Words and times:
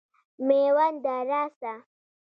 مېونده 0.45 1.15
راسه. 1.29 1.73